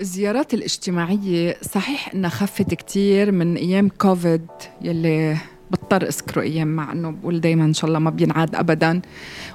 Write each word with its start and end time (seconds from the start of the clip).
الزيارات 0.00 0.54
الاجتماعية 0.54 1.56
صحيح 1.74 2.14
إنها 2.14 2.30
خفت 2.30 2.74
كتير 2.74 3.32
من 3.32 3.56
أيام 3.56 3.88
كوفيد 3.88 4.46
يلي 4.82 5.36
بضطر 5.70 6.02
أذكره 6.02 6.42
أيام 6.42 6.68
مع 6.68 6.92
إنه 6.92 7.10
بقول 7.10 7.40
دايما 7.40 7.64
إن 7.64 7.74
شاء 7.74 7.88
الله 7.88 7.98
ما 7.98 8.10
بينعاد 8.10 8.54
أبدا 8.54 9.00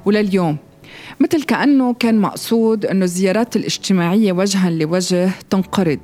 ولليوم. 0.06 0.58
مثل 1.20 1.44
كأنه 1.44 1.94
كان 1.94 2.20
مقصود 2.20 2.86
إنه 2.86 3.06
الزيارات 3.06 3.56
الاجتماعية 3.56 4.32
وجها 4.32 4.70
لوجه 4.70 5.30
تنقرض. 5.50 6.00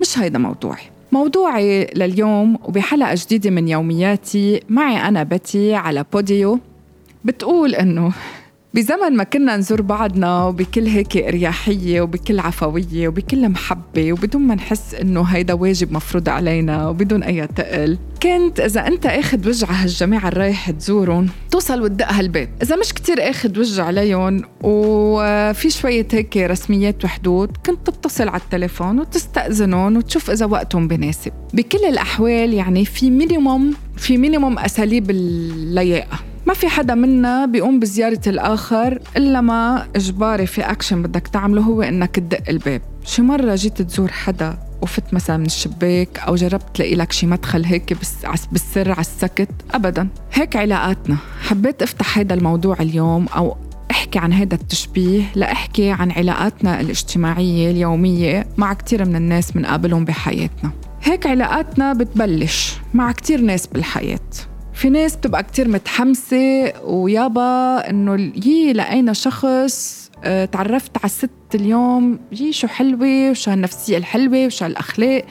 مش 0.00 0.18
هيدا 0.18 0.38
موضوعي. 0.38 0.82
موضوعي 1.12 1.84
لليوم 1.84 2.58
وبحلقة 2.64 3.14
جديدة 3.14 3.50
من 3.50 3.68
يومياتي 3.68 4.60
معي 4.68 4.96
أنا 5.08 5.22
بتي 5.22 5.74
على 5.74 6.04
بوديو 6.12 6.58
بتقول 7.24 7.74
إنه 7.74 8.12
بزمن 8.74 9.16
ما 9.16 9.24
كنا 9.24 9.56
نزور 9.56 9.82
بعضنا 9.82 10.44
وبكل 10.44 10.86
هيك 10.86 11.16
اريحيه 11.16 12.00
وبكل 12.00 12.40
عفوية 12.40 13.08
وبكل 13.08 13.48
محبة 13.48 14.12
وبدون 14.12 14.42
ما 14.42 14.54
نحس 14.54 14.94
إنه 14.94 15.22
هيدا 15.22 15.54
واجب 15.54 15.92
مفروض 15.92 16.28
علينا 16.28 16.88
وبدون 16.88 17.22
أي 17.22 17.46
تقل. 17.46 17.98
كنت 18.22 18.60
إذا 18.60 18.86
أنت 18.86 19.06
أخذ 19.06 19.48
وجع 19.48 19.70
هالجماعة 19.70 20.28
الرايح 20.28 20.70
تزورهم 20.70 21.28
توصل 21.50 21.82
وتدق 21.82 22.12
هالباب 22.12 22.48
إذا 22.62 22.76
مش 22.76 22.94
كتير 22.94 23.30
أخذ 23.30 23.58
وجع 23.58 23.84
عليهم 23.84 24.42
وفي 24.62 25.70
شوية 25.70 26.08
هيك 26.12 26.36
رسميات 26.36 27.04
وحدود 27.04 27.56
كنت 27.66 27.86
تتصل 27.90 28.28
على 28.28 28.40
التليفون 28.40 29.00
وتستأذنهم 29.00 29.96
وتشوف 29.96 30.30
إذا 30.30 30.46
وقتهم 30.46 30.88
بناسب. 30.88 31.32
بكل 31.54 31.84
الأحوال 31.88 32.54
يعني 32.54 32.84
في 32.84 33.10
minimum 33.10 33.74
في 33.96 34.16
minimum 34.16 34.58
أساليب 34.58 35.10
اللياقة. 35.10 36.27
ما 36.48 36.54
في 36.54 36.68
حدا 36.68 36.94
منا 36.94 37.46
بيقوم 37.46 37.80
بزيارة 37.80 38.20
الآخر 38.26 38.98
إلا 39.16 39.40
ما 39.40 39.86
إجباري 39.96 40.46
في 40.46 40.60
أكشن 40.60 41.02
بدك 41.02 41.28
تعمله 41.28 41.62
هو 41.62 41.82
إنك 41.82 42.16
تدق 42.16 42.48
الباب. 42.48 42.82
شي 43.04 43.22
مرة 43.22 43.54
جيت 43.54 43.82
تزور 43.82 44.12
حدا 44.12 44.58
وفت 44.82 45.14
مثلا 45.14 45.36
من 45.36 45.46
الشباك 45.46 46.18
أو 46.18 46.34
جربت 46.34 46.64
تلاقي 46.74 46.94
لك 46.94 47.12
شي 47.12 47.26
مدخل 47.26 47.64
هيك 47.64 47.96
بالسر 48.52 48.90
على 48.90 49.00
السكت 49.00 49.48
أبدا. 49.70 50.08
هيك 50.32 50.56
علاقاتنا. 50.56 51.16
حبيت 51.42 51.82
أفتح 51.82 52.18
هذا 52.18 52.34
الموضوع 52.34 52.76
اليوم 52.80 53.26
أو 53.26 53.56
أحكي 53.90 54.18
عن 54.18 54.32
هذا 54.32 54.54
التشبيه 54.54 55.22
لأحكي 55.34 55.90
عن 55.90 56.10
علاقاتنا 56.10 56.80
الاجتماعية 56.80 57.70
اليومية 57.70 58.46
مع 58.56 58.72
كثير 58.72 59.04
من 59.04 59.16
الناس 59.16 59.50
بنقابلهم 59.50 60.04
بحياتنا. 60.04 60.70
هيك 61.02 61.26
علاقاتنا 61.26 61.92
بتبلش 61.92 62.76
مع 62.94 63.12
كثير 63.12 63.40
ناس 63.40 63.66
بالحياة. 63.66 64.18
في 64.78 64.90
ناس 64.90 65.16
بتبقى 65.16 65.42
كتير 65.42 65.68
متحمسة 65.68 66.72
ويابا 66.84 67.90
إنه 67.90 68.32
يي 68.46 68.72
لقينا 68.72 69.12
شخص 69.12 70.08
آه 70.24 70.44
تعرفت 70.44 70.96
على 70.96 71.04
الست 71.04 71.30
اليوم 71.54 72.18
يي 72.32 72.52
شو 72.52 72.66
حلوة 72.66 73.30
وشو 73.30 73.50
هالنفسية 73.50 73.96
الحلوة 73.98 74.46
وشو 74.46 74.64
هالأخلاق 74.64 75.24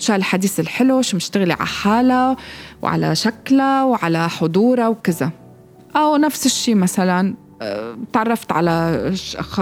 وشو 0.00 0.12
هالحديث 0.12 0.60
الحلو 0.60 1.02
شو 1.02 1.16
مشتغلة 1.16 1.54
على 1.54 1.66
حالها 1.66 2.36
وعلى 2.82 3.14
شكلها 3.14 3.84
وعلى 3.84 4.28
حضورها 4.28 4.88
وكذا. 4.88 5.30
أو 5.96 6.16
نفس 6.16 6.46
الشيء 6.46 6.74
مثلا 6.74 7.34
آه 7.62 7.96
تعرفت 8.12 8.52
على 8.52 9.10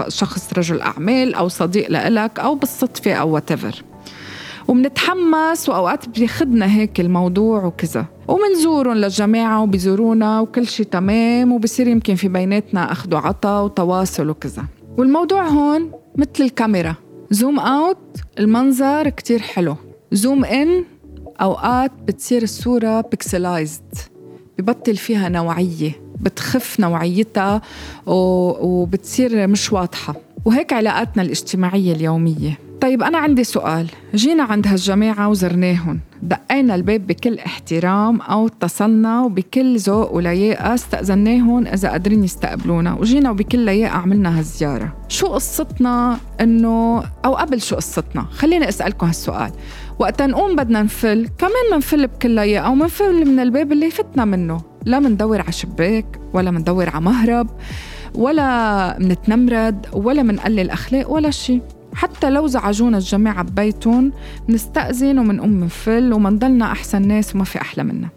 شخص 0.07 0.53
رجل 0.57 0.81
أعمال 0.81 1.35
أو 1.35 1.47
صديق 1.47 1.91
لإلك 1.91 2.39
أو 2.39 2.55
بالصدفة 2.55 3.13
أو 3.13 3.39
whatever. 3.39 3.92
ومنتحمس 4.67 5.69
وأوقات 5.69 6.09
بياخدنا 6.09 6.75
هيك 6.75 6.99
الموضوع 6.99 7.65
وكذا. 7.65 8.05
ومنزورهم 8.27 8.93
للجماعة 8.93 9.63
وبيزورونا 9.63 10.39
وكل 10.39 10.67
شيء 10.67 10.85
تمام 10.85 11.51
وبصير 11.51 11.87
يمكن 11.87 12.15
في 12.15 12.27
بيناتنا 12.27 12.91
أخذ 12.91 13.15
وعطا 13.15 13.61
وتواصل 13.61 14.29
وكذا. 14.29 14.63
والموضوع 14.97 15.47
هون 15.47 15.91
مثل 16.15 16.43
الكاميرا. 16.43 16.95
زوم 17.31 17.59
أوت 17.59 17.97
المنظر 18.39 19.09
كتير 19.09 19.39
حلو. 19.39 19.75
zoom 20.11 20.45
in 20.45 20.83
أوقات 21.41 21.91
بتصير 22.07 22.43
الصورة 22.43 23.01
pixelized 23.01 23.93
ببطل 24.59 24.95
فيها 24.95 25.29
نوعية 25.29 25.91
بتخف 26.21 26.79
نوعيتها 26.79 27.61
وبتصير 28.07 29.47
مش 29.47 29.73
واضحة. 29.73 30.15
وهيك 30.45 30.73
علاقاتنا 30.73 31.23
الاجتماعية 31.23 31.93
اليومية. 31.93 32.57
طيب 32.83 33.03
أنا 33.03 33.17
عندي 33.17 33.43
سؤال. 33.43 33.87
جينا 34.15 34.43
عند 34.43 34.67
هالجماعة 34.67 35.29
وزرناهم 35.29 35.99
دقينا 36.21 36.75
الباب 36.75 37.07
بكل 37.07 37.39
احترام 37.39 38.21
أو 38.21 38.47
اتصلنا 38.47 39.21
وبكل 39.21 39.77
ذوق 39.77 40.15
ولياقة 40.15 40.73
استأذناهم 40.73 41.67
إذا 41.67 41.89
قادرين 41.89 42.23
يستقبلونا. 42.23 42.93
وجينا 42.93 43.31
وبكل 43.31 43.59
لياقة 43.59 43.93
عملنا 43.93 44.39
هالزيارة. 44.39 44.95
شو 45.07 45.27
قصتنا؟ 45.27 46.17
إنه 46.41 47.03
أو 47.25 47.35
قبل 47.35 47.61
شو 47.61 47.75
قصتنا؟ 47.75 48.21
خليني 48.21 48.69
أسألكم 48.69 49.07
هالسؤال. 49.07 49.51
وقت 49.99 50.21
نقوم 50.21 50.55
بدنا 50.55 50.81
نفل 50.81 51.29
كمان 51.37 51.51
منفل 51.73 52.07
بكل 52.07 52.29
لياقة 52.29 52.69
ومنفل 52.69 53.25
من 53.25 53.39
الباب 53.39 53.71
اللي 53.71 53.91
فتنا 53.91 54.25
منه. 54.25 54.61
لا 54.85 54.99
مندور 54.99 55.41
على 55.41 55.51
شباك 55.51 56.19
ولا 56.33 56.51
مندور 56.51 56.89
على 56.89 57.01
مهرب 57.01 57.49
ولا 58.15 58.99
منتنمرد 58.99 59.85
ولا 59.93 60.23
منقلل 60.23 60.69
أخلاق 60.69 61.11
ولا 61.11 61.29
شيء 61.29 61.61
حتى 61.95 62.29
لو 62.29 62.47
زعجونا 62.47 62.97
الجماعة 62.97 63.43
ببيتهم 63.43 64.11
منستأذن 64.49 65.19
ومنقوم 65.19 65.49
منفل 65.49 66.13
ومنضلنا 66.13 66.71
أحسن 66.71 67.07
ناس 67.07 67.35
وما 67.35 67.43
في 67.43 67.61
أحلى 67.61 67.83
منا. 67.83 68.09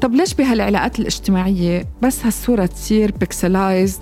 طب 0.00 0.14
ليش 0.14 0.34
بهالعلاقات 0.34 1.00
الاجتماعية 1.00 1.88
بس 2.02 2.24
هالصورة 2.24 2.66
تصير 2.66 3.12
بيكسلايزد 3.20 4.00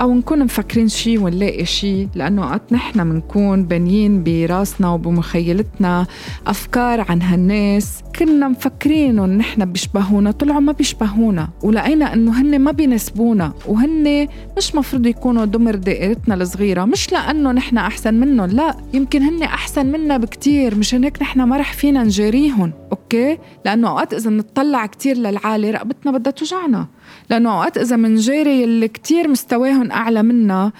أو 0.00 0.14
نكون 0.14 0.44
مفكرين 0.44 0.88
شي 0.88 1.18
ونلاقي 1.18 1.64
شي 1.64 2.08
لأنه 2.14 2.42
وقت 2.42 2.72
نحن 2.72 3.06
منكون 3.06 3.64
بانيين 3.64 4.24
براسنا 4.24 4.90
وبمخيلتنا 4.90 6.06
أفكار 6.46 7.06
عن 7.08 7.22
هالناس 7.22 8.02
كنا 8.18 8.48
مفكرين 8.48 9.18
إن 9.18 9.38
نحن 9.38 9.64
بيشبهونا 9.64 10.30
طلعوا 10.30 10.60
ما 10.60 10.72
بيشبهونا 10.72 11.48
ولقينا 11.62 12.12
إنه 12.12 12.40
هن 12.40 12.58
ما 12.58 12.72
بيناسبونا 12.72 13.52
وهن 13.66 14.28
مش 14.56 14.74
مفروض 14.74 15.06
يكونوا 15.06 15.44
دمر 15.44 15.74
دائرتنا 15.74 16.34
الصغيرة 16.34 16.84
مش 16.84 17.12
لأنه 17.12 17.52
نحن 17.52 17.78
أحسن 17.78 18.14
منهم 18.14 18.50
لا 18.50 18.76
يمكن 18.94 19.22
هن 19.22 19.42
أحسن 19.42 19.86
منا 19.86 20.16
بكتير 20.16 20.74
مشان 20.74 21.04
هيك 21.04 21.22
نحن 21.22 21.42
ما 21.42 21.56
رح 21.56 21.72
فينا 21.72 22.02
نجاريهم 22.04 22.72
أوكي؟ 22.92 23.38
لأنه 23.64 23.88
أوقات 23.88 24.14
إذا 24.14 24.30
نطلع 24.30 24.86
كتير 24.86 25.16
للعالي 25.16 25.70
رقبتنا 25.70 26.12
بدها 26.12 26.32
توجعنا 26.32 26.86
لأنه 27.30 27.52
أوقات 27.52 27.78
إذا 27.78 27.96
منجاري 27.96 28.64
اللي 28.64 28.88
كتير 28.88 29.28
مستواهم 29.28 29.79
أعلى 29.82 30.22
منا 30.22 30.72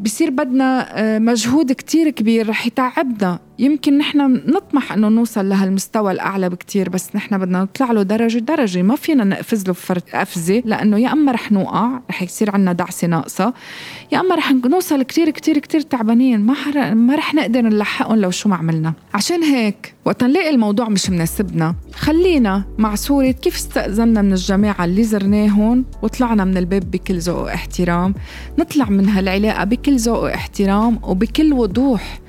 بصير 0.00 0.30
بدنا 0.30 0.98
آه، 0.98 1.18
مجهود 1.18 1.72
كتير 1.72 2.10
كبير 2.10 2.48
رح 2.48 2.66
يتعبنا. 2.66 3.38
يمكن 3.58 3.98
نحن 3.98 4.18
نطمح 4.46 4.92
إنه 4.92 5.08
نوصل 5.08 5.48
لهالمستوى 5.48 6.12
الأعلى 6.12 6.48
بكتير 6.48 6.88
بس 6.88 7.16
نحن 7.16 7.38
بدنا 7.38 7.62
نطلع 7.62 7.92
له 7.92 8.02
درجة 8.02 8.38
درجة. 8.38 8.82
ما 8.82 8.96
فينا 8.96 9.24
نقفز 9.24 9.66
له 9.68 9.74
قفزة 10.14 10.62
لأنه 10.64 10.98
يا 10.98 11.12
أما 11.12 11.32
رح 11.32 11.52
نوقع 11.52 12.00
رح 12.10 12.22
يصير 12.22 12.50
عنا 12.50 12.72
دعسة 12.72 13.06
ناقصة 13.06 13.54
يا 14.12 14.20
أما 14.20 14.34
رح 14.34 14.52
نوصل 14.52 15.02
كتير 15.02 15.30
كتير 15.30 15.58
كتير 15.58 15.80
تعبانين. 15.80 16.40
ما 16.40 16.54
حر... 16.54 16.94
ما 16.94 17.14
رح 17.14 17.34
نقدر 17.34 17.60
نلحقهم 17.60 18.16
لو 18.16 18.30
شو 18.30 18.48
ما 18.48 18.56
عملنا. 18.56 18.92
عشان 19.14 19.42
هيك 19.42 19.94
وقت 20.04 20.24
نلاقي 20.24 20.50
الموضوع 20.50 20.88
مش 20.88 21.10
مناسبنا 21.10 21.74
خلينا 21.94 22.64
مع 22.78 22.94
صورة 22.94 23.30
كيف 23.30 23.54
استأذنا 23.54 24.22
من 24.22 24.32
الجماعة 24.32 24.84
اللي 24.84 25.04
زرناهم 25.04 25.84
وطلعنا 26.02 26.44
من 26.44 26.56
الباب 26.56 26.90
بكل 26.90 27.18
ذوق 27.18 27.42
واحترام. 27.42 28.14
نطلع 28.58 28.90
من 28.90 29.08
هالعلاقة 29.08 29.64
بكل 29.64 29.85
ذوق 29.94 30.22
واحترام 30.22 30.98
وبكل 31.02 31.52
وضوح. 31.52 32.20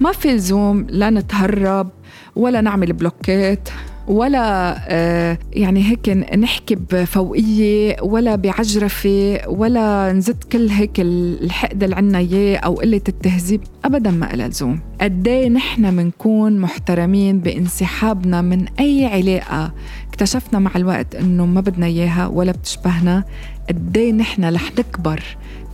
ما 0.00 0.12
في 0.12 0.28
لزوم 0.28 0.86
لا 0.88 1.10
نتهرب 1.10 1.90
ولا 2.36 2.60
نعمل 2.60 2.92
بلوكات 2.92 3.68
ولا 4.08 4.76
آه، 4.88 5.38
يعني 5.52 5.82
هيك 5.90 6.08
نحكي 6.36 6.74
بفوقية 6.74 7.96
ولا 8.02 8.36
بعجرفة 8.36 9.40
ولا 9.48 10.12
نزت 10.12 10.44
كل 10.44 10.68
هيك 10.68 11.00
الحقد 11.00 11.82
اللي 11.82 11.96
عنا 11.96 12.18
إياه 12.18 12.56
أو 12.58 12.74
قلة 12.74 13.00
التهذيب. 13.08 13.60
أبدا 13.84 14.10
ما 14.10 14.34
إلها 14.34 14.48
لزوم. 14.48 14.80
قد 15.00 15.28
نحن 15.28 15.94
منكون 15.94 16.58
محترمين 16.58 17.40
بانسحابنا 17.40 18.42
من 18.42 18.66
أي 18.80 19.06
علاقة 19.06 19.72
اكتشفنا 20.08 20.58
مع 20.58 20.70
الوقت 20.76 21.14
إنه 21.14 21.46
ما 21.46 21.60
بدنا 21.60 21.86
إياها 21.86 22.26
ولا 22.26 22.52
بتشبهنا؟ 22.52 23.24
قد 23.68 23.98
نحن 23.98 24.54
رح 24.54 24.70
نكبر 24.78 25.22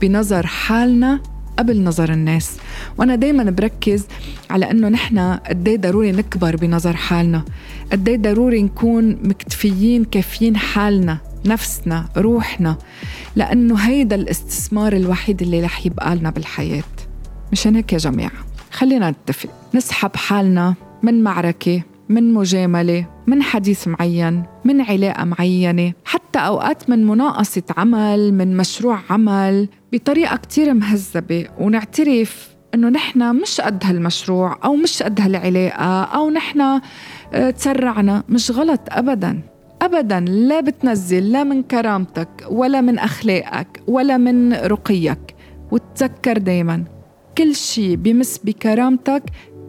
بنظر 0.00 0.47
حالنا 0.47 1.20
قبل 1.61 1.83
نظر 1.83 2.12
الناس. 2.12 2.57
وأنا 2.99 3.15
دايما 3.17 3.51
بركز 3.51 4.07
على 4.51 4.71
إنه 4.71 4.89
نحن 4.89 5.19
قد 5.19 5.69
إيه 5.69 5.77
ضروري 5.79 6.12
نكبر 6.12 6.57
بنظر 6.57 6.97
حالنا. 6.97 7.45
قد 7.93 8.09
إيه 8.09 8.17
ضروري 8.17 8.62
نكون 8.62 9.19
مكتفيين 9.23 10.05
كافيين 10.05 10.57
حالنا 10.57 11.19
نفسنا 11.47 12.09
روحنا 12.17 12.77
لأنه 13.37 13.75
هيدا 13.75 14.17
الاستثمار 14.17 14.93
الوحيد 14.93 15.43
اللي 15.43 15.61
رح 15.61 15.87
يبقى 15.87 16.17
لنا 16.17 16.31
بالحياة. 16.31 16.83
مشان 17.53 17.77
هيك 17.77 17.93
يا 17.93 17.99
جماعة 17.99 18.31
خلينا 18.73 19.11
نتفق 19.11 19.51
نسحب 19.75 20.17
حالنا 20.17 20.75
من 21.03 21.23
معركة 21.23 21.83
من 22.09 22.35
مجاملة 22.35 23.07
من 23.31 23.43
حديث 23.43 23.88
معين 23.88 24.43
من 24.65 24.81
علاقة 24.81 25.25
معينة 25.25 25.93
حتى 26.05 26.38
أوقات 26.38 26.91
من 26.91 27.06
مناقصة 27.06 27.62
عمل 27.77 28.35
من 28.35 28.56
مشروع 28.56 28.99
عمل 29.11 29.69
بطريقة 29.93 30.37
كتير 30.37 30.75
مهذبة. 30.75 31.47
ونعترف 31.59 32.49
إنه 32.75 32.88
نحن 32.88 33.37
مش 33.37 33.61
قد 33.61 33.85
هالمشروع 33.85 34.59
أو 34.65 34.77
مش 34.77 35.03
قد 35.03 35.21
هالعلاقة 35.21 36.03
أو 36.03 36.31
نحن 36.31 36.61
آه، 36.61 37.50
تسرعنا. 37.50 38.25
مش 38.29 38.50
غلط 38.50 38.81
ابدا. 38.88 39.41
ابدا. 39.83 40.21
لا 40.21 40.61
بتنزل 40.61 41.33
لا 41.33 41.44
من 41.44 41.62
كرامتك 41.62 42.47
ولا 42.50 42.81
من 42.81 42.99
أخلاقك 42.99 43.83
ولا 43.87 44.17
من 44.17 44.53
رقيك. 44.53 45.35
وتذكر 45.71 46.38
دايما 46.38 46.85
كل 47.38 47.55
شيء 47.55 47.97
بمس 47.97 48.41
بكرامتك 48.44 49.23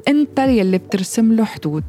انت 0.07 0.39
يلي 0.39 0.77
بترسم 0.77 1.33
له 1.33 1.45
حدود 1.45 1.83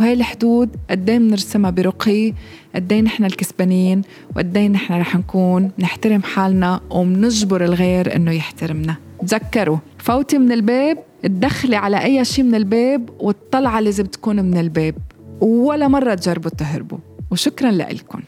وهي 0.00 0.12
الحدود 0.12 0.76
قد 0.90 1.10
إيه 1.10 1.18
بنرسمها 1.18 1.70
برقي 1.70 2.32
قد 2.74 2.92
إيه 2.92 3.00
نحن 3.00 3.24
الكسبانين 3.24 4.02
وقد 4.36 4.56
إيه 4.56 4.68
نحن 4.68 4.94
رح 4.94 5.16
نكون 5.16 5.70
نحترم 5.78 6.22
حالنا 6.22 6.80
وبنجبر 6.90 7.64
الغير 7.64 8.16
انه 8.16 8.30
يحترمنا. 8.30 8.96
تذكروا 9.26 9.78
فوتي 9.98 10.38
من 10.38 10.52
الباب 10.52 10.98
تدخلي 11.22 11.76
على 11.76 12.04
أي 12.04 12.24
شيء 12.24 12.44
من 12.44 12.54
الباب 12.54 13.10
والطلعه 13.20 13.80
لازم 13.80 14.04
تكون 14.04 14.44
من 14.44 14.58
الباب. 14.58 14.94
ولا 15.40 15.88
مرة 15.88 16.14
تجربوا 16.14 16.50
تهربوا. 16.50 16.98
وشكرا 17.30 17.70
لكم 17.70 18.20